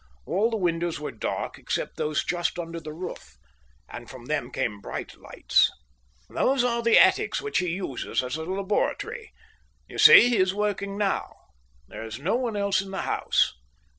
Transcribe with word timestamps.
All 0.25 0.49
the 0.49 0.57
windows 0.57 0.99
were 0.99 1.11
dark 1.11 1.59
except 1.59 1.95
those 1.97 2.23
just 2.23 2.57
under 2.57 2.79
the 2.79 2.91
roof, 2.91 3.37
and 3.87 4.09
from 4.09 4.25
them 4.25 4.49
came 4.49 4.81
bright 4.81 5.15
lights. 5.15 5.69
"Those 6.27 6.63
are 6.63 6.81
the 6.81 6.97
attics 6.97 7.39
which 7.39 7.59
he 7.59 7.67
uses 7.69 8.23
as 8.23 8.35
a 8.35 8.43
laboratory. 8.43 9.31
You 9.87 9.99
see, 9.99 10.29
he 10.29 10.37
is 10.37 10.55
working 10.55 10.97
now. 10.97 11.35
There 11.87 12.03
is 12.03 12.17
no 12.19 12.33
one 12.33 12.55
else 12.55 12.81
in 12.81 12.89
the 12.89 13.01
house." 13.03 13.53